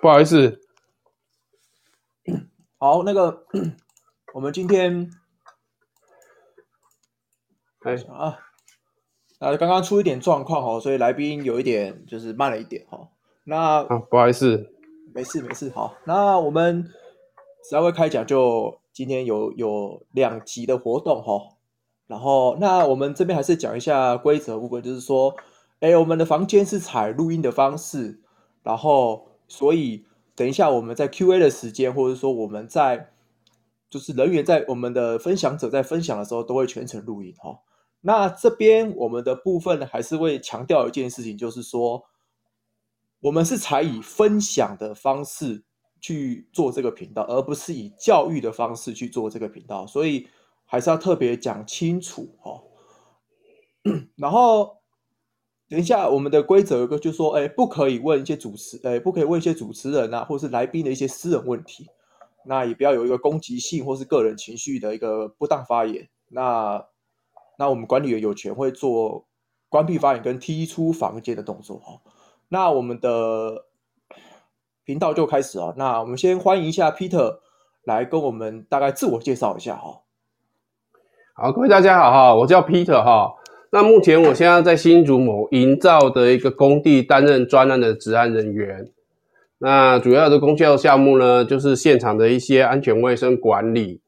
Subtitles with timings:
[0.00, 0.60] 不好意思。
[2.78, 3.44] 好，那个
[4.32, 5.10] 我们今天，
[7.80, 8.38] 哎啊，
[9.40, 13.08] 啊，刚刚出一点状况哦，所以来宾有一点就是慢了一点哦。
[13.44, 14.70] 那啊，不好意思，
[15.12, 15.70] 没事没事。
[15.70, 16.88] 好，那我们
[17.68, 21.56] 只要会开讲，就今天有有两集的活动哈。
[22.06, 25.34] 然后，那我们这边还是讲一下规则部分，就是说，
[25.80, 28.22] 哎，我们的房间是采录音的方式，
[28.62, 30.04] 然后所以。
[30.38, 33.10] 等一下，我们在 Q&A 的时间，或者说我们在
[33.90, 37.58] 就是人员在我们的分享者在分享的时候，都会全程录音哈。
[38.02, 42.04] 那这边我们的部分还是会强调一件事情，就是说
[43.18, 45.64] 我们是采以分享的方式
[46.00, 50.28] 去做这个频道，而不是以教育的方式去做这个频道，所以
[50.66, 52.62] 还是要特别讲清楚哈。
[54.14, 54.77] 然后。
[55.68, 61.88] 等一下，我们的规则有个，就是说，哎，不可以问一些主持，哎，不可以问一些主持人啊，或是来宾的一些私人问题。
[62.44, 66.08] 那也不要有一个攻击性或是个人情绪的一个不当发言。
[66.28, 66.86] 那
[67.58, 69.26] 那我们管理员有权会做
[69.68, 72.00] 关闭发言跟踢出房间的动作哈。
[72.48, 73.66] 那我们的
[74.84, 75.74] 频道就开始了。
[75.76, 77.40] 那我们先欢迎一下 Peter
[77.82, 80.00] 来跟我们大概自我介绍一下哈。
[81.34, 83.34] 好，各位大家好哈，我叫 Peter 哈。
[83.70, 88.90] 那目前我现在在新竹某营造的一个工地担任专案的职安人员。
[89.58, 94.00] 那主要的工作项目呢，就是现场的一些安全卫生管理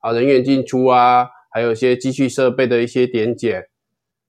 [0.00, 3.66] 啊，人员进出啊，还有一些机器设备的一些点检。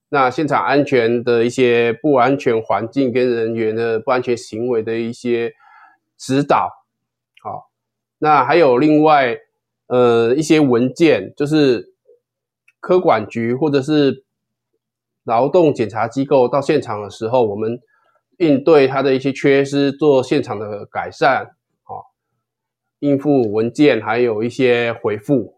[0.10, 5.54] 那现场安全的一些不安全环境跟人员的不安全行为的一些
[6.18, 6.70] 指导。
[7.42, 7.70] 好，
[8.20, 9.38] 那还有另外
[9.88, 11.94] 呃一些文件，就是
[12.82, 14.26] 科管局或者是。
[15.24, 17.80] 劳动检查机构到现场的时候，我们
[18.38, 22.04] 应对它的一些缺失，做现场的改善，好，
[23.00, 25.56] 应付文件，还有一些回复。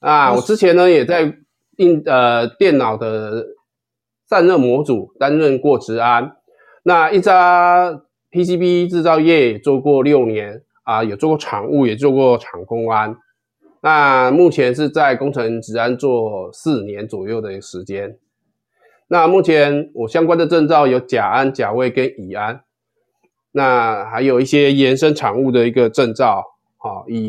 [0.00, 1.36] 啊，我之前呢也在
[1.76, 3.46] 应呃电脑的
[4.26, 6.36] 散热模组担任过职安，
[6.82, 13.16] 那一家 PCB 制造业也做过六年啊，有做过厂务，也做过厂公安。
[13.86, 18.18] 那目前是在工程职安做四年左右的时间。
[19.06, 22.64] 那目前我相关的证照有甲安、甲位跟乙安。
[23.52, 26.42] 那还有一些延伸产物的一个证照，
[26.78, 27.28] 好，以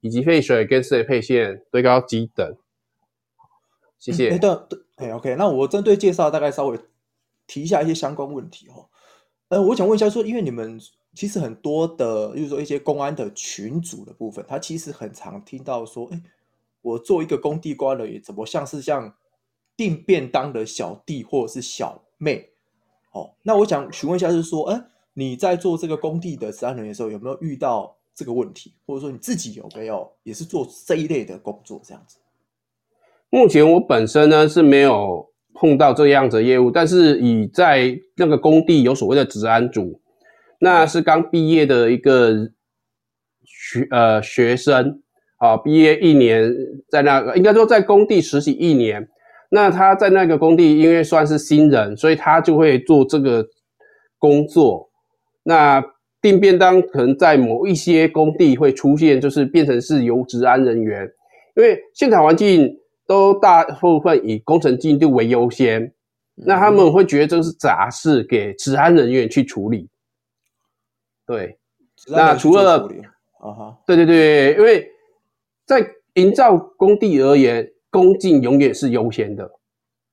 [0.00, 2.56] 以及废水跟设备配线、堆高机等。
[3.98, 4.30] 谢谢。
[4.38, 5.34] 对对，哎，OK。
[5.34, 6.78] 那我针对介绍大概稍微
[7.46, 8.86] 提一下一些相关问题哈。
[9.50, 10.80] 呃，我想问一下说，因为你们。
[11.12, 16.20] 其实很多的，就是说一些公安的群组的部分，他其实很常听到说，哎，
[16.82, 19.12] 我做一个工地关了，也怎么像是像
[19.76, 22.48] 订便当的小弟或者是小妹？
[23.10, 24.80] 哦，那我想询问一下，就是说，哎，
[25.12, 32.18] 你在做这个工地的治安人员的时候，有没有遇到这个问题，或者说你自己有没有也是做这一类的工作这样子？
[33.30, 39.99] 目前我本身呢是没有碰到这样子的业务，但是以在那个工地有所谓的治安组。
[40.60, 42.50] 那是刚毕业的一个
[43.44, 45.02] 学呃学生
[45.38, 46.52] 啊，毕业一年，
[46.90, 49.08] 在那个应该说在工地实习一年。
[49.52, 53.44] 那他在那个工地，因为算是新人，所以他就会做这个
[54.18, 54.88] 工作。
[55.42, 55.82] 那
[56.20, 61.08] 订便当可能在某一些工地会出现，就是变成是由职安人员，
[61.56, 62.70] 因为现场环境
[63.08, 65.90] 都大部分以工程进度为优先，
[66.36, 69.88] 那他们会觉得这是杂事，给治安人员去处理。
[71.30, 71.56] 对，
[72.08, 72.88] 那除了
[73.38, 74.90] 啊哈，对对对，因为
[75.64, 79.48] 在营造工地而言，工进永远是优先的。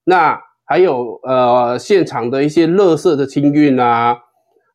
[0.03, 4.15] 那还有呃，现场的一些垃圾的清运啊，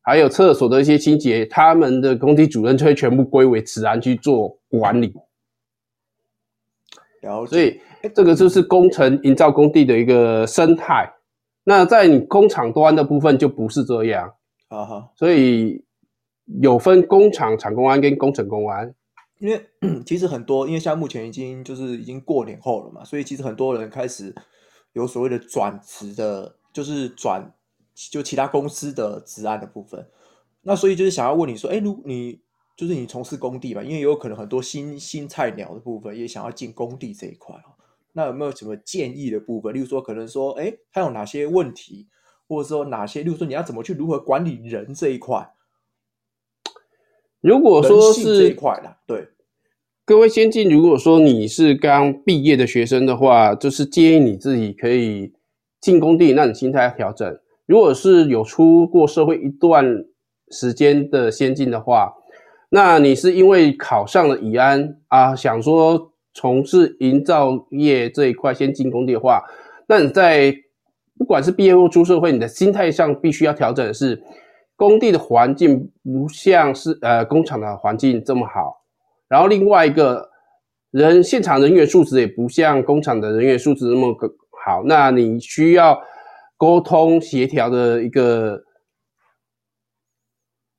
[0.01, 5.13] 还有厕所的一些清洁，他们的工地主任就会全部归为治安去做管理。
[7.21, 7.49] 了解。
[7.49, 7.79] 所以
[8.13, 11.09] 这个就是工程营造工地的一个生态。
[11.63, 14.33] 那在你工厂端的部分就不是这样
[14.67, 15.81] 啊哈，所以。
[16.61, 18.93] 有分工厂厂公安跟工程公安，
[19.39, 19.65] 因为
[20.05, 24.33] 其实很多，因为像目前已经就是已经过年后了嘛，所以其实很多人开始
[24.93, 27.53] 有所谓的转职的，就是转
[28.11, 30.07] 就其他公司的职安的部分。
[30.61, 32.41] 那所以就是想要问你说，哎，如你
[32.77, 37.73] 就是你从事工地嘛，因为有可能很多新新菜鸟的部分也想要进工地这一块哦，
[38.13, 39.73] 那有没有什么建议的部分？
[39.73, 42.07] 例如说，可能说，哎，他有哪些问题，
[42.47, 45.53] 或者说哪些，例如说你要怎么去如何管理人这一块？
[47.43, 49.27] 如果说是这一块的，对
[50.05, 55.33] 各位先进，如果说你是刚毕业的学生的话，就是建议你自己可以
[55.81, 57.37] 进工地，那你心态要调整。
[57.65, 60.05] 如果是有出过社会一段
[60.51, 62.13] 时间的先进的话，
[62.69, 69.43] 那你是因为考上了乙安啊，想说从事营造业这一块先进工地的话，
[69.87, 70.55] 那你在
[71.17, 74.21] 不管是毕业或出社会，你的心态上必须要调整的是，
[74.83, 78.83] 工地的环境不像是呃工厂的环境这么好，
[79.29, 80.29] 然后另外一个
[80.91, 84.29] 人现场人员素质也不像工厂的人员素质那么个
[84.65, 85.97] 好，那你需要
[86.57, 88.61] 沟通协调的一个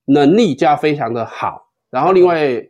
[0.05, 2.63] 能力加非常的好，然后另外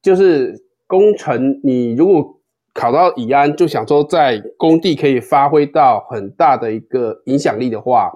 [0.00, 0.54] 就是
[0.86, 2.40] 工程，你如果
[2.72, 8.12] 考到乙安，就想说在工地可以发挥到很大的一个影响力的话，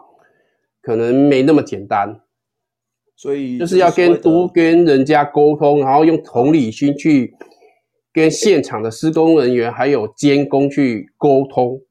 [0.81, 2.21] 可能没那么简单，
[3.17, 7.35] 所以就是要跟多跟人家沟通，然后用同理心去
[8.12, 11.82] 跟现场的施工人员还有监工去沟通。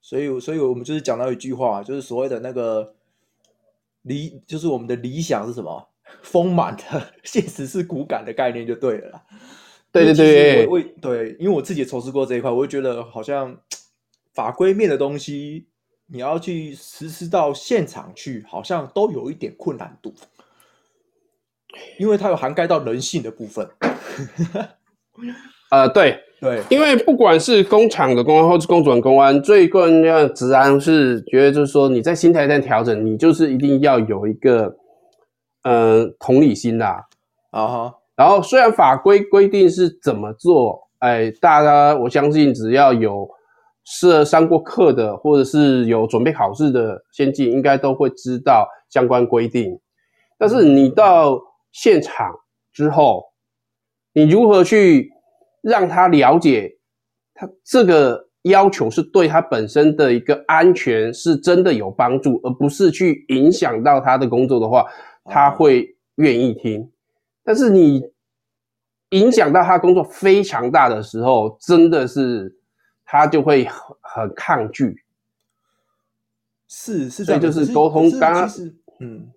[0.00, 2.94] 所以，所以我们就是讲到一句话，就是所谓的那个。
[4.04, 5.88] 理就是我们的理想是什么？
[6.24, 9.22] 丰满的，现实是骨感的概念就对了啦。
[9.92, 13.54] 对对对，我对，因为我自己从事过这一块，我就觉得好像
[14.32, 15.66] 法规面的东西，
[16.12, 20.12] 你要去实施到现场去，好像都有一点困难度，
[21.98, 23.68] 因为它有涵盖到人性的部分。
[25.70, 26.18] 呃，对。
[26.40, 34.74] 对，因为不管是工厂的公安或是工转公安，最重要的职安是觉得就是说你在心态上调整，你就是一定要有一个
[35.64, 37.04] 嗯、呃、同理心啦。
[37.50, 37.94] 啊哈。
[38.16, 43.28] 然后虽然法规规定是怎么做，哎，大家我相信只要有
[43.84, 49.78] 是上过课的，或者是有准备考试的先进，应该都会知道相关规定。
[50.38, 51.40] 但是你到
[51.72, 52.34] 现场
[52.72, 53.24] 之后，
[54.12, 55.10] 你如何去？
[55.62, 56.72] 让他了解，
[57.34, 64.86] 他这个要求是对他本身的一个安全是真的有帮助，而不是去影响到他的工作的话，
[65.26, 66.90] 他会愿意听。
[67.44, 68.02] 但是你
[69.10, 72.50] 影响到他工作非常大的时候，真的是
[73.10, 75.02] 他就会很很抗拒。
[76.68, 78.50] 是是这就是沟通，刚刚
[79.00, 79.32] 嗯，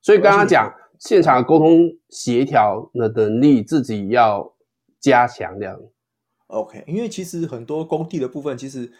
[0.00, 4.52] 所以刚刚讲现场沟通协调的能力，自己要。
[5.00, 5.80] 加强这样
[6.48, 8.92] ，OK，因为其实很多工地的部分，其实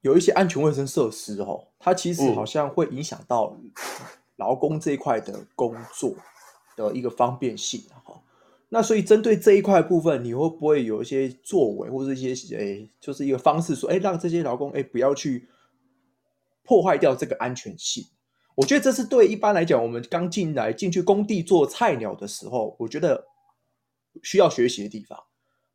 [0.00, 3.54] 有一些安全卫生设施哦，它其实好像会影响到
[4.36, 6.14] 劳工这一块的工作
[6.74, 8.18] 的一个方便性哈。
[8.68, 15.48] 那所以针对这一块部分，你会不会有一些作为，或者一些诶，就是一个方式说，诶，让这些劳工诶不要去
[16.62, 18.04] 破坏掉这个安全性？
[18.54, 23.24] 我觉得这是对一般来讲，我们刚进来进去工地做菜鸟的时候，我觉得。
[24.22, 25.24] 需要学习的地方，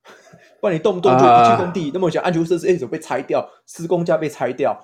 [0.59, 4.75] 不然你动不动就不去工地，呃、那么讲安全设施哎怎么被拆掉，施工架被拆掉，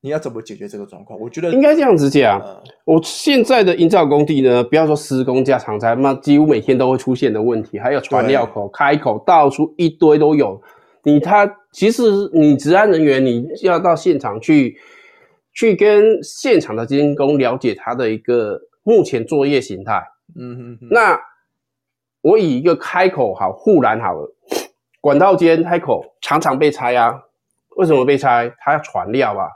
[0.00, 1.18] 你要怎么解决这个状况？
[1.18, 2.40] 我觉得应该这样子讲。
[2.40, 10.60] 呃、我现在的营造工地呢，不要说施工加、厂材，那几乎每天都会出现的问题，还有传料口、开口，到处一堆都有。
[11.02, 12.02] 你他其实
[12.32, 14.76] 你治安人员，你要到现场去，
[15.52, 20.02] 去跟现场的监工了解他的一个目前作业形态。
[20.38, 21.20] 嗯哼哼，那。
[22.20, 24.34] 我以一个开口好护栏好了，
[25.00, 27.14] 管道间开口常常被拆啊。
[27.76, 28.52] 为什么被拆？
[28.58, 29.46] 它要传料啊，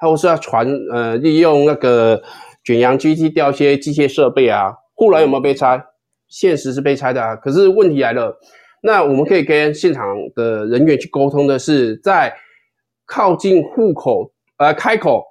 [0.00, 2.20] 它不是要传呃利用那个
[2.64, 4.72] 卷扬机去吊一些机械设备啊。
[4.94, 5.84] 护栏有没有被拆？
[6.28, 7.36] 现实是被拆的啊。
[7.36, 8.38] 可是问题来了，
[8.82, 12.34] 那我们可以跟现场的人员去沟通的是，在
[13.06, 15.24] 靠近户口呃开口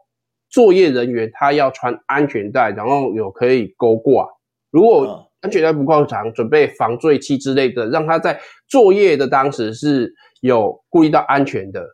[0.49, 4.27] 作业人员他要穿安全带，然后有可以勾挂。
[4.71, 11.85] 如果安全带不够长，准备防坠器之类的，让他在作业的当时是有顾虑到安全的。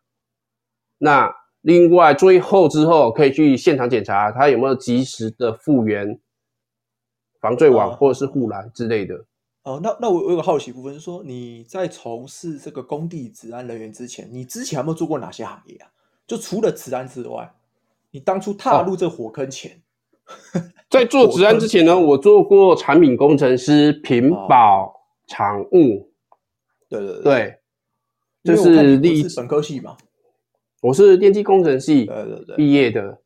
[0.98, 1.32] 那
[1.66, 6.20] 另外最后之后，可以去现场检查他有没有及时的复原
[7.42, 9.26] 防坠网或者是护栏之类的。
[9.64, 15.90] 哦、那那我我有个好奇部分是说，你在从事这个工地治安人员之前，你之前有没有做过哪些行业啊？
[16.28, 17.52] 就除了治安之外，
[18.12, 19.72] 你当初踏入这火坑前。
[19.72, 24.94] 哦 在做治安之前呢，我做过产品工程师、品保、
[25.26, 26.12] 厂务。
[26.88, 27.60] 对对对，
[28.44, 29.98] 对，就是历史本科系嘛。
[30.86, 32.08] 我是电机工程系
[32.56, 33.02] 毕业的。
[33.02, 33.18] 对对对，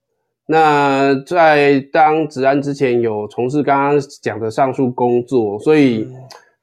[0.46, 6.08] 那在当职安之前，有从事刚刚讲的上述工作，所以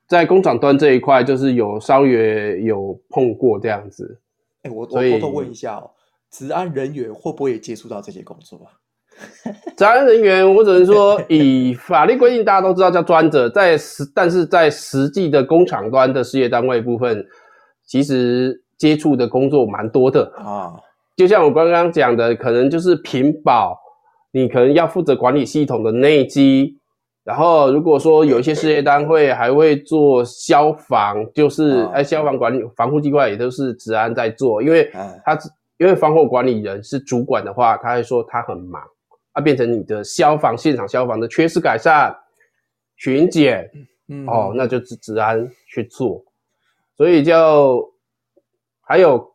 [0.08, 4.18] 在工厂端这一块，就是有稍微有碰过这样子。
[4.62, 5.90] 哎、欸，我我偷偷问一下哦，
[6.30, 8.72] 职安人员会不会也接触到这些工作啊？
[9.76, 17.22] 职安人员，我只能说， 以法律规定，大家都知道叫专责，在实，但是在实际的工厂端的事业单位部分，
[17.86, 20.72] 其实接触的工作蛮多的啊。
[21.16, 23.78] 就像我刚刚讲的，可能就是屏保，
[24.30, 26.78] 你可能要负责管理系统的内机。
[27.24, 34.88] 然后，如果说有一些事业单位还会做消防，就是哎，消防管理防护机关也都是治安在做，因为
[35.24, 35.36] 他
[35.78, 38.80] 因为防火管理人是主管的话，他会说他很忙，
[39.32, 42.14] 啊，变成你的消防现场消防的缺失改善、
[42.94, 43.68] 巡检，
[44.06, 46.24] 嗯，哦，那就是治安去做，
[46.96, 47.92] 所以就
[48.82, 49.34] 还有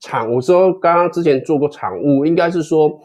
[0.00, 3.00] 场，我说刚刚之前做过场务，应该是说。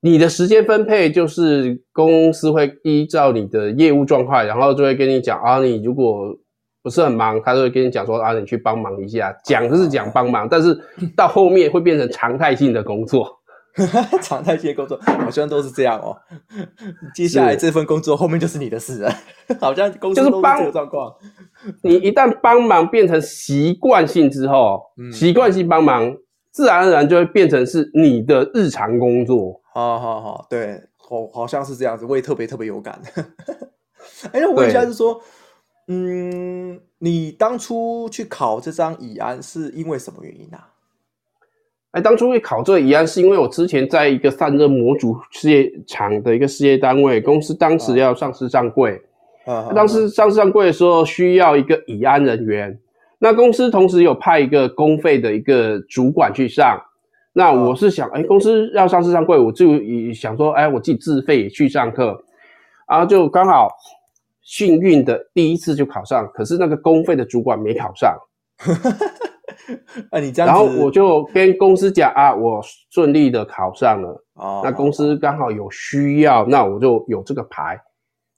[0.00, 6.32] 你的时间分配就是公司会依照你的业务状况，然后就会跟你讲啊，你如果
[6.84, 9.36] 不是很忙，他就会跟你讲说啊，你去帮忙一下。
[9.44, 10.80] 讲是讲帮忙，但是
[11.16, 13.37] 到后面会变成常态性的工作。
[14.22, 16.16] 常态性的工作好像都是这样哦。
[17.14, 19.12] 接下来这份工作后面就是你的事了，
[19.60, 21.14] 好像公司都是这个状况。
[21.82, 24.82] 你一旦帮忙变成习惯性之后，
[25.12, 26.16] 习惯性帮忙，
[26.50, 29.60] 自然而然就会变成是你的日常工作。
[29.72, 33.00] 好好好，对，好，好像是这样子，我也特别特别有感。
[34.32, 35.20] 哎，那我问一下，是说，
[35.86, 40.68] 嗯，你当初去考这张乙安是因为什么原因啊？
[41.92, 49.00] 哎，当初会考这个乙安，是因为我之前在一个散热模组事业厂的一个事业单位，公司当时要上市上柜，
[49.46, 52.78] 啊，当时上市上柜的时候需要一个乙安人员，
[53.18, 56.78] 那公司同时有派一个公费的一个主管去上。
[57.32, 59.66] 那我是想，哎，公司要上市上柜，我就
[60.12, 62.22] 想说，哎，我自己自费去上课，
[62.86, 63.70] 然后就刚好
[64.42, 68.14] 幸运的第一次就考上，可是那个公费的主管没考上。
[70.10, 74.24] 啊，你这样子，然后我就跟公司讲啊，我顺利的考上了。
[74.34, 77.80] 哦，那公司刚好有需要，那我就有这个牌，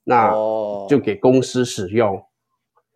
[0.03, 0.31] 那
[0.89, 2.21] 就给公司使用。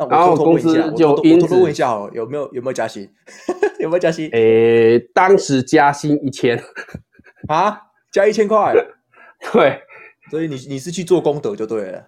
[0.09, 3.09] 然后公司就因此，偷偷问一下哦，有没有有没有加薪？
[3.79, 4.29] 有没有加薪？
[4.31, 6.61] 诶，当时加薪一千
[7.47, 7.79] 啊，
[8.11, 8.73] 加一千块。
[9.53, 9.79] 对，
[10.29, 12.07] 所以你你是去做功德就对了。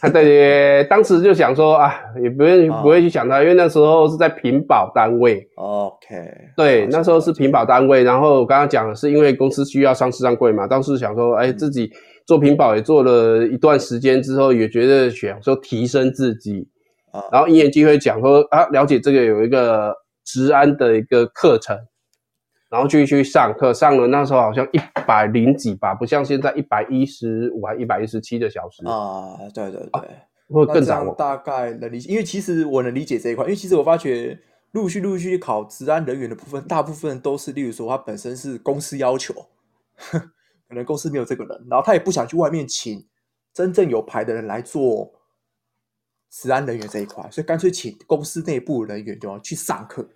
[0.00, 5.48] 啊，对当时就想说啊，也不会不会去想他，因为那时候是在屏保单位。
[5.54, 6.14] OK，
[6.56, 8.02] 对，那时候是屏保单位。
[8.02, 11.90] 然后我刚刚讲的是因为公司需要上市上柜嘛，当时想说，哎，自己
[12.26, 16.68] 做屏保也做了一段时间之后，也觉得想说提升自己。
[17.12, 21.76] 啊然后因缘机会讲说啊，了解这个有一个职安的一个课程，
[22.72, 30.04] 然后继续去上课，上了那时候好像一百零几吧，不像现在一百一十五还一百一十七的小时啊，对对对，啊、
[30.48, 31.14] 会更长。
[31.14, 34.38] 大概能理解，因为其实我能理解这一块，因为其实我发觉
[34.70, 39.34] 陆续陆续去考职安人员的部分，大部分都是例如说他本身是公司要求，
[40.66, 43.06] 可能公司没有这个人，然后他也不想去外面请
[43.52, 45.12] 真正有牌的人来做。
[46.34, 50.08] 职安人员这一块，所以干脆请公司内部人员就要去上课，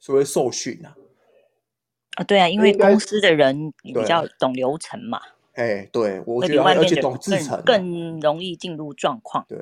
[0.00, 0.92] 所谓受训啊。
[2.14, 5.20] 啊，对啊，因为公司的人比较懂流程嘛。
[5.54, 9.44] 哎，对，我觉得而且懂制程更容易进入状况。
[9.48, 9.58] 对，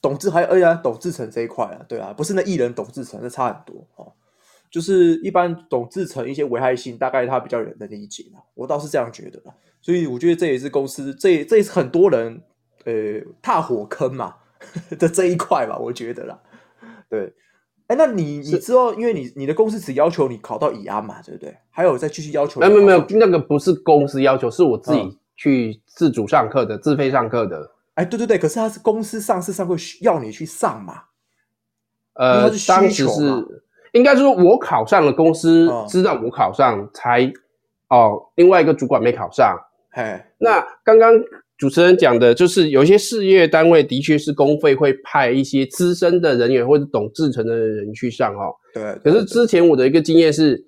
[0.00, 4.12] 懂制还有而且懂制程这一块啊，对啊，不是那艺人懂制程，那差很多哦。
[4.70, 9.40] 就是一般懂制成一些危害性，大概他比较有能理解，我倒是这样觉得。
[9.80, 12.42] 所以我觉得这也是公司这这也是很多人
[12.84, 12.92] 呃
[13.40, 14.36] 踏火坑嘛。
[14.98, 16.36] 的这一块吧，我觉得啦，
[17.08, 17.32] 对，
[17.88, 21.56] 哎，那你你知道，因为你你的公司只要求你考到乙安嘛，对不对？
[21.70, 22.60] 还有再继续要求？
[22.60, 27.70] 没有没有，那个不是公司要求，是我自己去自主上课的，嗯、自费上课的。
[27.94, 31.02] 哎，对对对，可是他是公司上市上课要你去上嘛？
[32.12, 37.32] 呃，当时是应该说，我考上了，公司知道我考上才、嗯、
[37.88, 39.58] 哦，另外一个主管没考上。
[39.90, 41.12] 嘿，那刚刚。
[41.58, 48.54] 主持人讲的就是有些事业单位的确是公费会派一些资深的人员或者懂制程的人去上哦。
[48.72, 48.94] 对。
[49.02, 50.64] 可是之前我的一个经验是，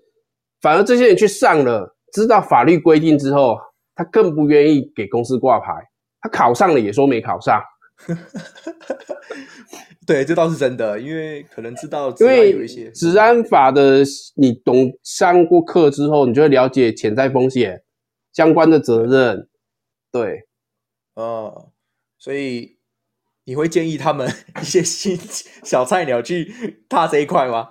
[0.60, 3.56] 反而这些人去上了，知道法律规定之后，
[3.94, 5.72] 他更不愿意给公司挂牌。
[6.20, 7.62] 他考上了也说没考上。
[10.04, 14.02] 对，这倒是真的，因为可能知道因为有一些治安法的，
[14.34, 17.80] 你懂上过课之后，你就会了解潜在风险
[18.32, 19.48] 相关的责任。
[20.10, 20.40] 对。
[21.14, 21.72] 哦，
[22.18, 22.76] 所以
[23.44, 24.28] 你会建议他们
[24.60, 25.18] 一些新
[25.64, 27.68] 小菜鸟去踏这一块吗？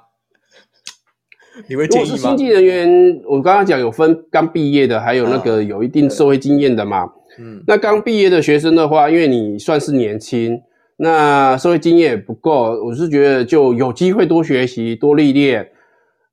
[1.68, 2.18] 你会建议吗？
[2.18, 7.06] 新进人员，我刚刚讲有分刚毕业的，还有那个有一定社会经验的嘛。
[7.38, 10.62] 嗯，那刚毕业的学生的话，因为你算是年轻，
[10.98, 15.70] 那社会经验也不够，我是觉得就有机会多学习、多历练。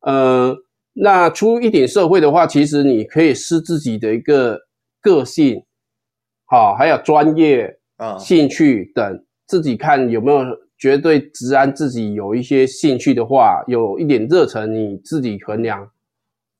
[0.00, 0.56] 呃，
[0.92, 4.60] 那出一点社会的话，其实你可以试自己的一个
[5.00, 5.62] 个性。
[6.46, 10.44] 好，还有专业啊、兴趣等，自己看有没有
[10.78, 15.90] 觉得对治安自己有一些兴趣的话，有一点热忱，你自己衡量。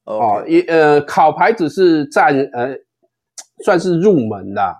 [0.04, 2.76] 哦，一呃，考牌只是占呃
[3.64, 4.76] 算是入门的。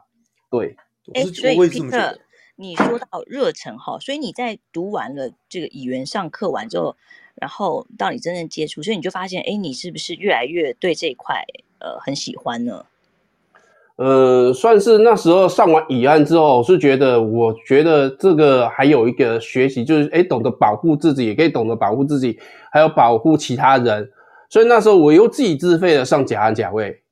[0.50, 0.76] 对，
[1.14, 2.16] 哎，所以 Peter，，
[2.56, 6.96] 你说到热忱哈，所以你在读完了这个语言上课完之后，
[7.34, 11.44] 然后到你真正接触，所以你就发现，哎，你是不是越来越对这一块
[11.80, 12.86] 呃很喜欢呢？
[13.97, 22.38] 呃，算是那时候上完乙案之后，我是觉得，我觉得这个还有一个学习，就是诶懂得保护自己，也可以懂得保护自己，
[22.71, 24.11] 还有保护其他人。
[24.50, 27.03] 所以那时候我又自己自费的上甲安甲位，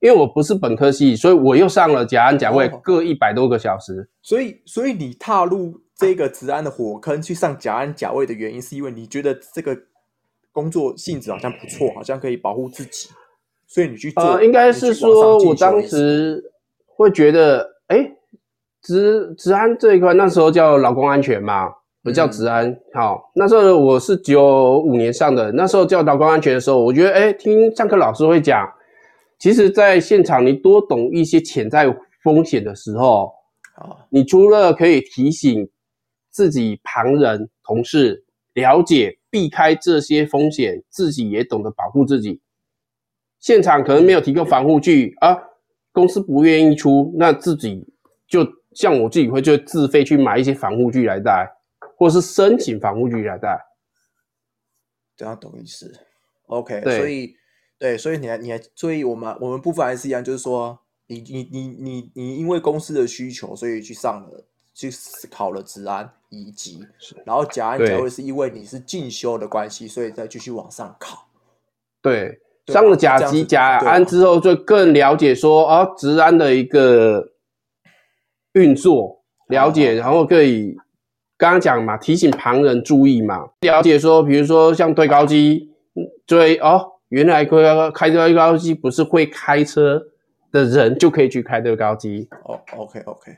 [0.00, 4.08] 因为我不是本科系，所以我又上了甲安甲位各一百多个小时。
[4.22, 9.76] 所以，所以你踏入这个职安的火坑去上甲安甲位的原因，是因为你觉得这个
[10.52, 13.10] 工作性质好像不错，好像可以保护自己。
[13.72, 16.42] 所以你去做，呃，应该是说，我当时
[16.86, 18.10] 会觉得，哎，
[18.82, 21.72] 职职安这一块，那时候叫劳工安全嘛，
[22.02, 22.68] 不叫职安。
[22.68, 28.68] 嗯、好，那时候我是九五年上的，那时候叫劳工安全的时候，我觉得，哎，听上课老师会讲，
[29.38, 33.32] 其实在现场你多懂一些潜在风险的时候，
[33.76, 35.70] 啊，你除了可以提醒
[36.28, 38.24] 自己、旁人、同事
[38.54, 42.40] 了解避开这些风险，自己也懂得保护自己。
[43.40, 45.36] 现场可能没有提供防护具啊，
[45.92, 47.86] 公司不愿意出，那自己
[48.28, 51.50] 就像我自己会就自费去买一些防护具来戴，
[51.96, 53.58] 或是申请防护具来戴。
[55.16, 55.90] 这样懂意思
[56.46, 57.36] ？OK，对，所以
[57.78, 64.44] 对，所以你还你还，所以我们我们部分还是一样，就是说，你你你你你因为公司的需求，所以去上了
[64.74, 64.90] 去
[65.30, 66.86] 考了职安乙级，
[67.24, 71.26] 然后甲安甲会是因为你是进修的关系，所以再继续往上考。
[72.02, 72.38] 对。
[72.70, 77.32] 上了甲级甲安之后，就更了解说啊，职安的一个
[78.52, 80.76] 运作，了解，然后可以
[81.36, 85.70] 刚刚讲嘛，提醒旁人注意嘛，了解说，比如说像推高机，
[86.26, 90.02] 追哦，原来开开推高机不是会开车
[90.52, 92.60] 的人就可以去开推高机哦。
[92.76, 93.36] OK OK，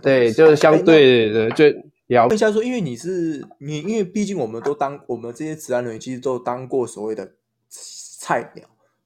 [0.00, 1.66] 对，就是相对的就
[2.06, 2.28] 了解。
[2.28, 7.32] 问一下说，因为你是你，因为毕竟我们都当我们这些治安人员其实都当过所谓的
[7.68, 8.64] 菜鸟。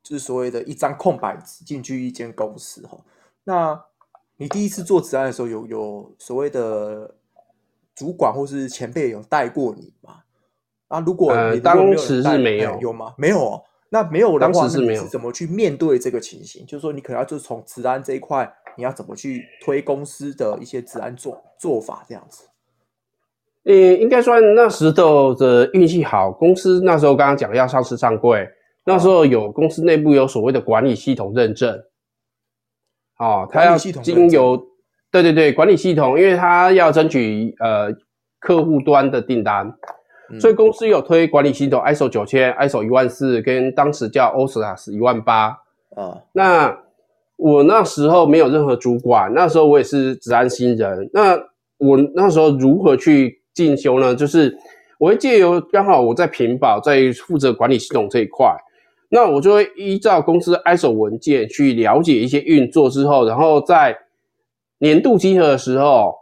[0.09, 2.97] 就是所谓的一张空白纸进去一间公司哈，
[3.43, 3.83] 那
[4.37, 7.13] 你第一次做职安的时候，有有所谓的
[7.93, 10.19] 主管或是前辈有带过你吗？
[10.87, 13.15] 啊，如果你当时是没有，有吗？
[13.19, 13.65] 没有哦。
[13.89, 15.05] 那没有的话，当时是没有。
[15.09, 16.65] 怎么去面对这个情形？
[16.67, 22.47] 就是说，你可能要就是从职安这一块，你要怎么去推公司的一些职安做做法这样子？
[23.65, 28.49] 呃，应该算那时候的运气好，公司那时候刚刚讲要上市上柜。
[28.89, 31.77] 那时候有公司内部有所谓的管理系统认证，
[33.19, 34.57] 哦，他要经由，
[35.11, 37.89] 对对对，管理系统，因为他要争取呃
[38.39, 39.67] 客户端的订单，
[40.31, 45.59] 嗯、所以公司有推管理系统 ISO 九千、ISO 一万四，跟当时叫 OSAS 一万八。
[45.97, 46.79] 啊，那
[47.37, 51.37] 我那时候没有任何主管，那时候我也是职安新人，那
[51.79, 54.15] 我那时候如何去进修呢？
[54.15, 54.57] 就是
[54.99, 58.57] 我会借由刚好我在屏保在负责管理系统这一块。
[59.09, 63.97] 那我就会依照公司 ISO 文件去了解一些运作之后，然后在
[64.79, 66.15] 年度集合的时候，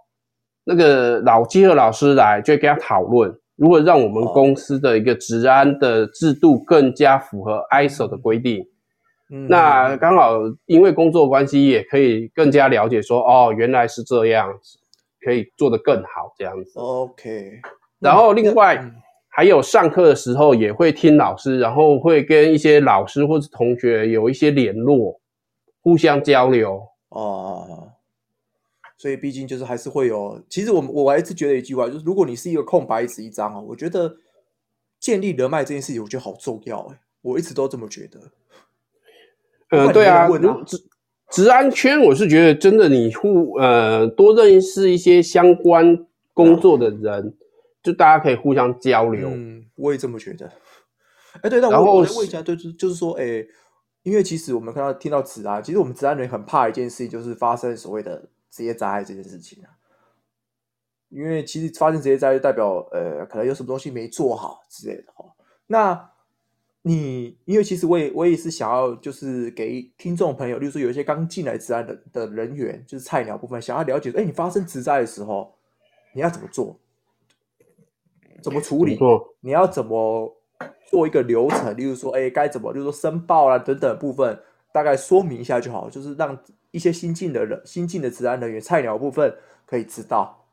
[0.64, 8.66] 那个老稽核老师来就会跟他讨论，如何让我们公司的一个治安的制度更加符合 ISO 的规定。
[9.30, 14.78] 嗯，那刚好因为工作关系，也可以更加了解说，哦，原来是这样子，
[15.24, 16.78] 可以做得更好这样子。
[16.78, 17.60] OK，
[17.98, 18.78] 然后另外。
[19.36, 25.20] 还有上课的时候也会听老师，然后会跟一些老师或者同学有一些联络，
[25.80, 27.88] 互相交流哦。
[28.96, 30.40] 所以毕竟就是还是会有。
[30.48, 34.14] 其实我我还是觉得一句话，就是如果你是一个空白纸一张啊，我觉得
[35.00, 37.00] 建立人脉这件事情，我觉得好重要哎。
[37.20, 38.20] 我一直都这么觉得。
[39.70, 40.28] 呃，对啊，
[40.64, 40.78] 职
[41.30, 47.34] 职安圈，我是觉得真的，你互呃多认识一些相关工作的人。
[47.84, 50.46] 就大家可以互相交流，嗯，我也这么觉得。
[51.34, 53.48] 哎、欸，对，那我我再问一下，就是就是说，哎、欸，
[54.02, 59.68] 因为其实我们看到听到职安，其实我们职安人很怕一件事情，就是发生所谓的职业灾害这件事情啊。
[61.10, 65.26] 因为其实发生职业灾害，就代表呃，可能有什么东西没做好之类的哈。
[65.66, 66.10] 那
[66.82, 75.56] 你，因为其实我也我也是想要，就是给听众朋友，例如说有一些刚进来职安的的人员，就是菜鸟部分，想要了解，哎、欸，你发生职灾的时候，
[76.14, 76.80] 你要怎么做？
[78.44, 78.98] 怎么处理？
[79.40, 80.36] 你要怎么
[80.90, 81.74] 做一个流程？
[81.74, 84.38] 例如说，哎，该怎么，就是说申报啊等等部分，
[84.70, 85.88] 大概说明一下就好。
[85.88, 86.38] 就是让
[86.70, 90.44] 一些新进的人、新进的治安人员、菜鸟部分可以知道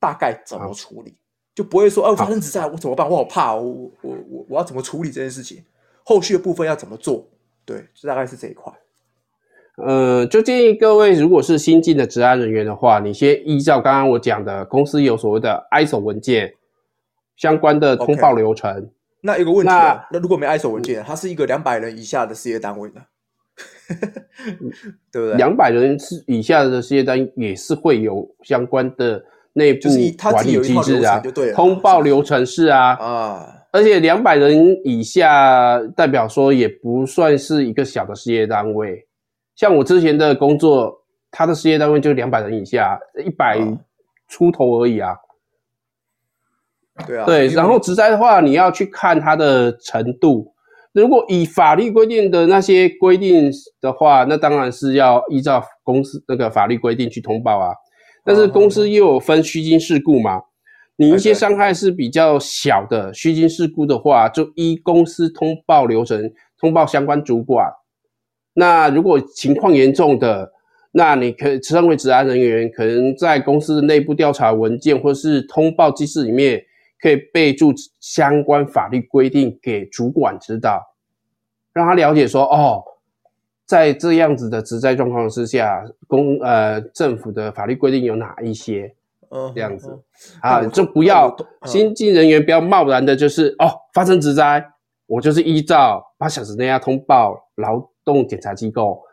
[0.00, 1.14] 大概怎么处理，
[1.54, 3.06] 就不会说，哦，发生职灾我怎么办？
[3.08, 5.62] 我好怕，我我我我要怎么处理这件事情？
[6.02, 7.26] 后续的部分要怎么做？
[7.66, 8.72] 对，就大概是这一块。
[9.76, 16.54] 呃，就建议各位，如果是新进的治安人员的话，你先依照刚刚我讲的，公司有所谓的 ISO 文件
[17.36, 18.70] 相关的通报流程。
[18.70, 18.88] Okay.
[19.20, 23.00] 那有个问题啊，那，那如果没 ISO 文件，它是一个两百人以下的事业单位呢？
[25.10, 25.36] 对不对？
[25.36, 29.88] 两百人是以下的事业单位也是会有相关的内部
[30.30, 31.22] 管理机制啊，
[31.54, 39.06] 通报流程是啊啊，而且两百人以下代表说也不算是一个小的事业单位。
[39.54, 43.58] 像我之前的工作，他的事业单位就两百人以下，一百
[44.28, 45.16] 出头而已啊。
[47.06, 47.48] 对啊，对。
[47.48, 50.52] 然后职灾的话，你要去看它的程度。
[50.92, 57.74] 如果以法律规定的那些规定的话，那当然是要依照公司那个法律规定去通报啊。
[58.24, 60.40] 但是公司又有分虚惊事故嘛，
[60.96, 66.30] 你一些伤害是比较小的虚惊事故的话，就依公司通报流程
[66.60, 67.66] 通报相关主管。
[68.54, 70.52] 那如果情况严重的，
[70.92, 76.62] 那你可以身为治安人员，可能在公司的内部调查文件或是通报机制里面，
[77.04, 80.82] 可以备注相关法律规定给主管知道，
[81.74, 82.82] 让他了解说，哦，
[83.66, 88.94] 在这样子的职灾状况之下，公呃政府的法律规定有哪一些，
[89.28, 90.00] 嗯，这样子、嗯
[90.42, 94.66] 嗯、啊，就不要、嗯、新进人员不要贸然的，就是哦发生职灾，
[95.04, 99.03] 我就是依照八小时内要通报劳动检查机构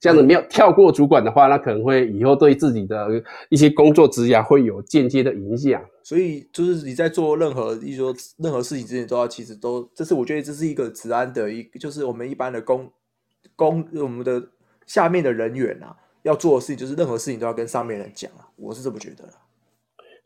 [0.00, 3.08] 这样子，没有跳过主管的话，那可能会以后对自己的
[3.48, 5.82] 一些工作职涯会有间接的影响。
[6.02, 12.90] 所以，就是你在做任何，一说任何事情之前，都要其实都，这是我觉得这是一个职安的一，就是我们一般的工
[13.56, 14.42] 工我们的
[14.86, 19.24] 下面的人员啊，要做的事情，就是任何事情都要跟上面人讲啊，我是这么觉得。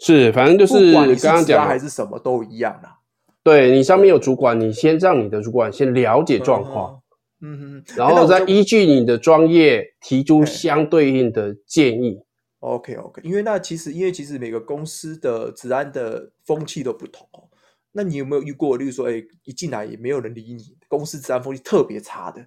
[0.00, 2.98] 是，反正就是刚刚讲还是什么都一样啊。
[3.44, 6.94] 对，你上面有主管，你先让你的主管先了解状况。
[6.94, 7.00] 嗯
[7.40, 12.20] 嗯哼，然后再依据你的专业提出相对应的建议。
[12.61, 17.44] OK OK，因为那其实因为其实每个公司的治安的风气都不同哦。
[17.92, 22.44] 那你有没有遇过，例如说，哎，一进来也没有人理你，公司治安风气特别差的，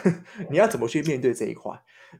[0.50, 1.72] 你要怎么去面对这一块？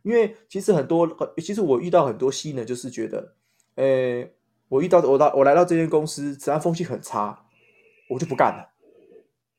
[0.02, 1.06] 因为其实很多，
[1.36, 3.34] 其实我遇到很多新人，就是觉得，
[3.76, 4.28] 哎，
[4.68, 7.44] 我遇到我到我来到这间公司，治安风气很差，
[8.08, 8.70] 我就不干了，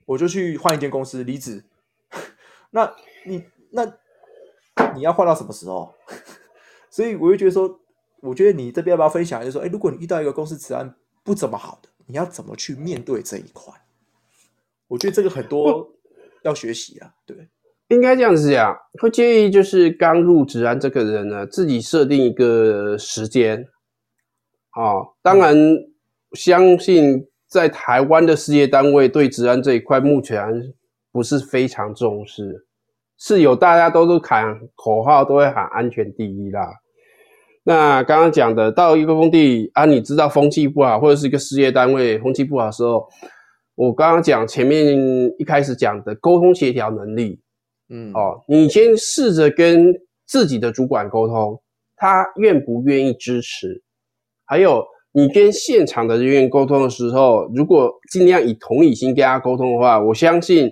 [0.05, 1.63] 我就去换一间公司离职。
[2.75, 2.93] 那
[3.25, 3.85] 你那
[4.93, 5.95] 你要换到什么时候？
[6.91, 7.79] 所以我就觉得说，
[8.21, 9.39] 我觉得你这边要不要分享？
[9.39, 13.73] 就是说，哎，如果你遇到一个公司治安不怎么好的，你要怎么去面对这一块？
[14.89, 15.89] 我觉得这个很多
[16.43, 17.13] 要学习啊。
[17.25, 17.47] 对，
[17.87, 23.65] 应该这样子讲，会建议就是刚入职安这个人呢，自己设定一个时间。
[24.75, 25.55] 哦，当然，
[26.33, 30.73] 相信在台湾的事业单位对职安这一块目前
[31.15, 32.67] 不是非常重视。
[33.17, 36.67] 是有，大家都是喊口号，都会喊安全第一啦。
[37.63, 43.07] 那刚刚讲的，到一个工地啊，你知道风气不好，或者是一个事业单位风气不好的时候，
[43.75, 44.93] 我刚刚讲前面
[45.39, 47.39] 一开始讲的沟通协调能力，
[47.87, 49.93] 嗯，哦，你先试着跟
[50.27, 51.57] 自己的主管沟通，
[51.95, 53.81] 他愿不愿意支持？
[54.43, 60.69] 还有，你跟现场的人员沟通的时候，如果尽量以同理心跟他沟通的话，我相信，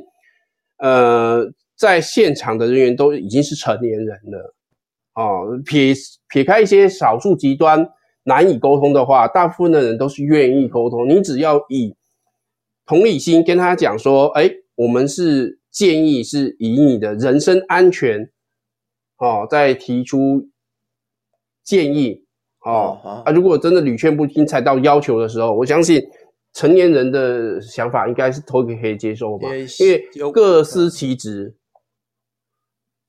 [0.84, 1.52] 呃。
[1.76, 4.54] 在现场的人员都已经是成年人了，
[5.16, 5.92] 哦，撇
[6.30, 7.90] 撇开一些少数极端
[8.24, 11.10] 难以沟通的话，大部分的人都是愿意沟通。
[11.10, 11.94] 你只要以
[12.86, 18.30] 同理心跟他讲说，哎，我们是建议是以你的人身安全，
[19.18, 20.48] 哦，再提出
[21.64, 22.24] 建议，
[22.64, 26.02] 哦，啊，如果真的屡劝不听，才到要求的时候，我相信
[26.54, 31.56] 成年人的想法应该是都可以接受吧，因为各司其职。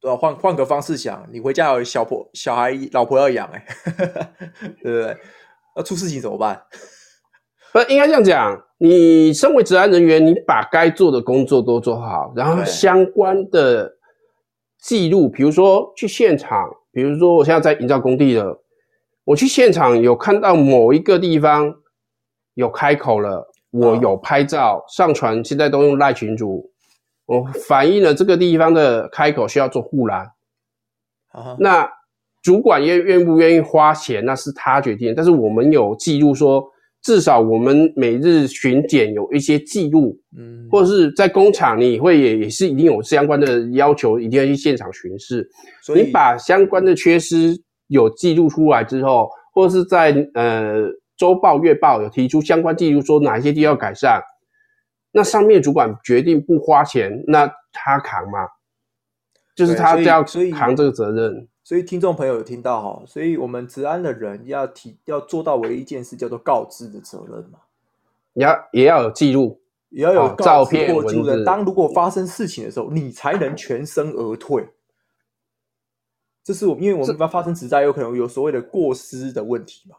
[0.00, 0.16] 对吧？
[0.18, 3.66] 换换个方式想，你回家有小婆、小孩、老婆要养，哎，
[4.82, 5.16] 对不对？
[5.74, 6.62] 那出事情怎么办？
[7.72, 8.62] 不，应该这样讲。
[8.76, 13.96] 你身为治安人员，你把该做的工作都做好，然后相关的
[14.78, 18.62] 记录，比如说去现场，比如说我现在在营造工地了，
[19.24, 21.76] 我去现场有看到某一个地方
[22.54, 26.70] 有开口了，我有拍照上传，现在都用赖群主。
[27.26, 30.26] 我反映了这个地方的开口需要做护栏
[31.32, 31.56] ，uh-huh.
[31.58, 31.88] 那
[32.42, 35.14] 主管愿愿不愿意花钱，那是他决定。
[35.16, 36.62] 但是我们有记录说，
[37.02, 45.48] 至少我们每日巡检有一些记录，嗯，或者是在工厂，你会也也是一定有相关的要求，一定要去现场巡视。
[45.82, 50.82] 所以你把相关的缺失有记录出来之后，或者是在呃
[51.16, 54.22] 周报、月报有提出相关记录，说哪一些地方要改善。
[55.12, 58.48] 那上面主管决定不花钱，那他扛吗？
[59.54, 61.48] 就是他要扛这个责任。
[61.62, 67.60] 所以听众朋友有听到哈，所以我们职安的人要提要做到唯一一件事，叫做告知的责任嘛。
[68.34, 71.44] 也要也要有记录，也要有照片或记录的。
[71.44, 74.68] 当如果发生事情的时候，你才能全身而退。
[76.42, 79.96] 这是我们，因为我们发生职灾，有可能有所谓的过失的问题嘛，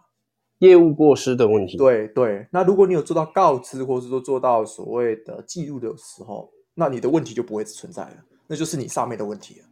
[0.60, 1.78] 业务过失的问题。
[1.78, 9.66] 对对，那如果你有做到告知，或是说做到所谓的记录的时候，那你的问题就不会存在了，那就是你上面的问题了。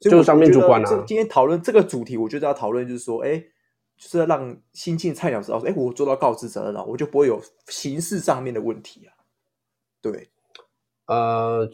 [0.00, 1.04] 就上面主管啊。
[1.06, 3.38] 今天讨论这个主题，我觉得要讨论就是说，哎，
[3.96, 9.14] 就是要让新进菜鸟知道说，哎，我做到告知责任了，我就不会有形式上面的问题啊。
[10.02, 10.28] 对，
[11.06, 11.66] 呃，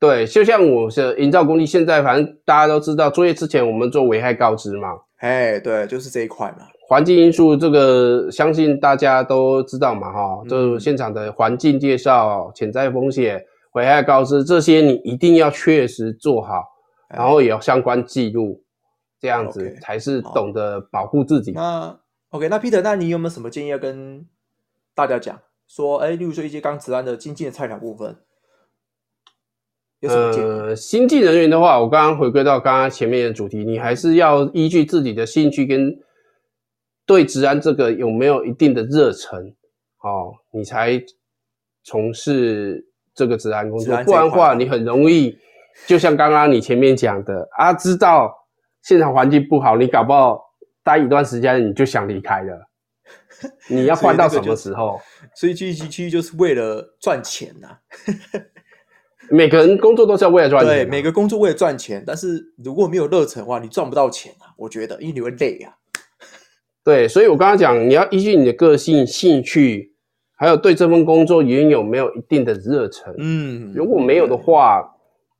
[0.00, 4.88] 对，就像我是营造工地，现在反正大家都知道，作业之前我们做危害告知嘛。
[5.18, 6.66] 哎，对，就是这一块嘛。
[6.88, 16.64] 环境因素这个，相信大家都知道嘛，哈，就是现场的环境介绍、潜在风险、危害告知这些，你一定要确实做好。
[17.14, 18.62] 然后也要相关记录，
[19.20, 21.52] 这样子才是懂得保护自己。
[21.52, 21.98] 那
[22.30, 24.26] OK，那 Peter，那你有没有什么建议要跟
[24.94, 25.38] 大家讲？
[25.66, 28.16] 说，哎，例如说一些刚职安的新进的菜鸟部分，
[30.00, 30.46] 有什么建议？
[30.46, 35.98] 呃，新进人员的话，我刚刚回归到刚刚前面的主题，你还是要依据自己的兴趣跟
[37.08, 39.40] 对治安这个有没有一定的热忱，
[40.02, 41.02] 哦，你才
[41.82, 43.96] 从事这个治安工作。
[44.04, 45.36] 不然的话，你很容易。
[45.86, 48.30] 就像刚刚你前面讲的啊，知道
[48.82, 50.38] 现场环境不好，你搞不好
[50.84, 52.68] 待一段时间你就想离开了。
[53.68, 55.00] 你要换到什么时候？
[55.34, 57.78] 所以这一期其实就是为了赚钱呐、啊。
[59.30, 60.74] 每个人工作都是要为了赚钱、啊。
[60.74, 64.52] 对，每个工作为了赚钱，但是如果没有热忱的话，你赚不到钱啊。
[64.58, 65.72] 我觉得，因为你会累啊。
[66.88, 69.92] 对，所以我刚刚讲，你要依据你的个性、兴趣，
[70.34, 73.14] 还有对这份工作原有没有一定的热忱。
[73.18, 74.94] 嗯，如果没有的话。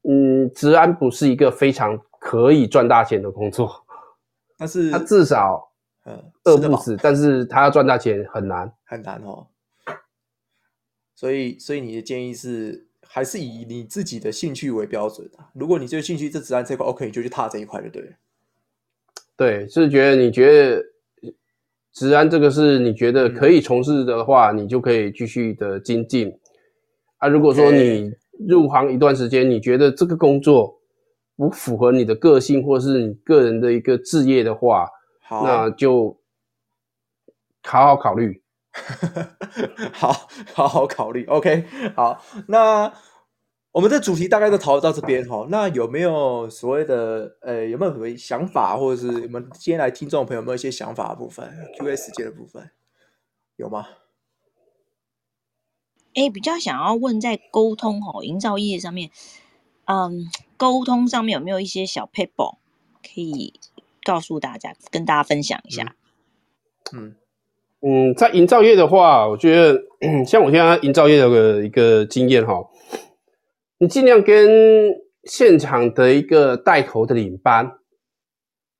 [0.04, 3.84] 嗯，职安不是一个非常可以赚大钱的工作，
[4.56, 5.70] 但是他至少
[6.06, 9.46] 嗯饿不死，但是他要赚大钱很难很难哦。
[11.14, 15.38] 所以，所以你的建议是还是以你自己的兴趣为标准的。
[15.52, 18.08] 如果你这个兴趣这职安这块 OK，你就去踏这一块就对了。
[19.36, 20.82] 对，是觉得你觉得
[21.98, 26.32] 职安这个是你觉得可以从事的话，嗯、你就可以继续的精进。
[27.18, 28.12] 啊，如果说你。
[28.48, 30.72] 入行一段时间，你觉得这个工作
[31.36, 34.86] 不符合你的个性，或是你个人的一个志业的话，
[35.24, 36.16] 好，那就
[37.64, 38.40] 好好考虑。
[39.92, 40.12] 好
[40.54, 41.24] 好好考虑。
[41.24, 41.64] OK，
[41.96, 42.92] 好，那
[43.72, 45.46] 我们的主题大概都讨论到这边哈。
[45.50, 52.70] 那有没有所谓的呃，有没有什么想法，或者是我们今天来听众朋友有没有一些想法的部分？Q&A 时间的部分
[53.56, 53.86] 有吗？
[56.14, 59.10] 哎，比较想要问在沟通哦，营造业上面，
[59.84, 60.26] 嗯，
[60.56, 62.56] 沟通上面有没有一些小 paper
[63.02, 63.60] 可以
[64.02, 65.94] 告诉大家，跟大家分享一下？
[66.92, 67.14] 嗯
[67.82, 69.80] 嗯，在营造业的话，我觉得
[70.26, 72.68] 像我现在营造业的一个经验哈，
[73.78, 77.78] 你尽量跟现场的一个带头的领班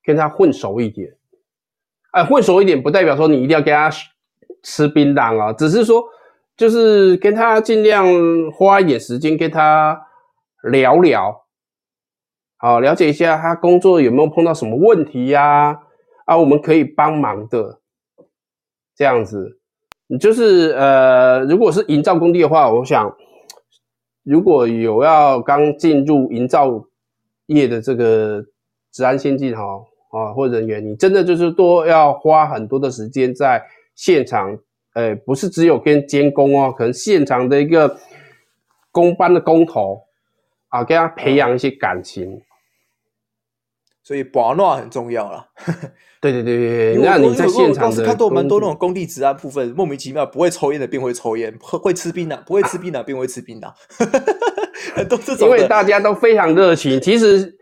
[0.05, 1.17] 跟他混熟一点。
[2.13, 3.91] 哎，混熟一点不代表说你一定要跟他
[4.63, 6.05] 吃槟榔啊，只是说。
[6.59, 8.05] 就是跟他尽量
[8.51, 10.09] 花一点时间跟他
[10.65, 11.47] 聊聊，
[12.57, 15.79] 好，了解一下他工作有没有碰到什么问题呀？
[16.27, 17.79] 啊，我们可以帮忙的，
[18.97, 19.61] 这样子。
[20.09, 23.17] 你就是呃，如果是营造工地的话，我想
[24.29, 26.85] 如果有要刚进入营造
[27.47, 28.45] 业的这个
[28.93, 29.63] 治安先进哈
[30.11, 33.65] 啊或人员，你真的就是多要花很多的时间在
[33.95, 34.59] 现场。
[34.95, 37.97] 呃，不是只有跟监工哦，可能现场的一个
[38.91, 40.03] 工班的工头
[40.69, 42.41] 啊，给他培养一些感情，
[44.09, 45.47] 所以保暖很重要啦。
[46.19, 53.71] 对对对对，那你在现场的，看到蛮多那种工地治安部分，莫名其妙不会抽烟的便会抽烟，会会吃槟榔，不会吃槟榔便会吃槟榔，
[54.97, 55.47] 很多这种。
[55.47, 57.55] 因为大家都非常热情，其实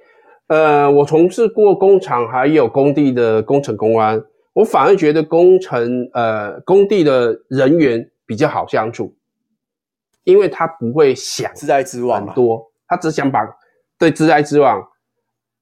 [0.46, 4.22] 呃，我从事过工厂还有工地的工程公安。
[4.52, 9.16] 我反而觉得工程呃工地的人员比较好相处，
[10.22, 13.40] 因为他不会想自在之往很多，他只想把
[13.98, 14.80] 对自在之往。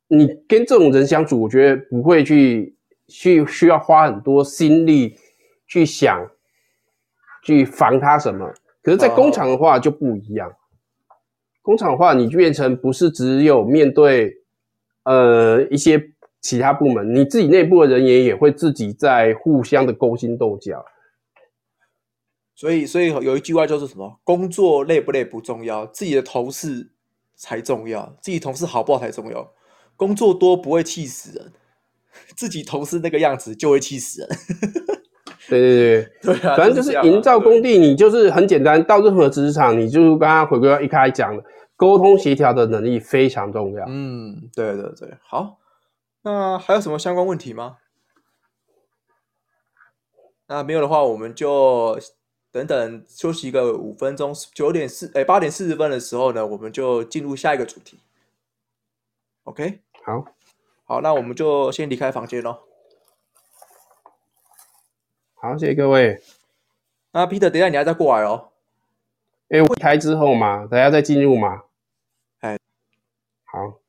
[0.09, 2.77] 你跟这种人相处，我觉得不会去
[3.09, 5.17] 去需要花很多心力
[5.67, 6.31] 去想
[7.43, 8.53] 去防他什么。
[8.83, 10.53] 可是，在工厂的话就不一样，
[11.63, 14.43] 工厂的话你就变成不是只有面对
[15.05, 16.11] 呃一些。
[16.45, 20.85] 其他部门，你自己内部的人员也会自己在互相的勾心斗角，
[22.55, 24.21] 所以，所以有一句话就是什么？
[24.25, 26.91] 工作累不累不重要，自己的同事
[27.35, 29.55] 才重要，自己同事好不好才重要。
[29.97, 31.53] 工作多不会气死人，
[32.37, 34.29] 自己同事那个样子就会气死人。
[35.47, 41.45] 对对对，对啊，反正就是营造工地，你就是很简单，到任何职场，你就刚刚回归到一开始讲的，
[41.77, 43.85] 沟通协调的能力非常重要。
[43.87, 45.59] 嗯，对对对，好，
[46.23, 47.77] 那还有什么相关问题吗？
[50.47, 51.99] 那没有的话，我们就
[52.51, 57.99] 等等休息一个五分钟，九点四哎八点四十分的时候呢，我们就进入下一个主题。
[59.43, 60.23] OK，好，
[60.85, 62.69] 好，那我们就先离开房间喽。
[65.37, 66.23] 好，谢谢各位。
[67.13, 68.53] 那 Peter，等一下你还再过来哦。
[69.49, 71.65] 哎，我开之后嘛，等下再进入嘛。
[72.41, 72.59] 哎，
[73.45, 73.81] 好。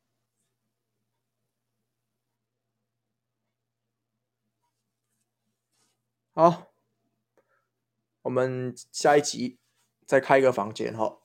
[6.33, 6.67] 好，
[8.21, 9.59] 我们下一集
[10.05, 11.17] 再开一个房间哈。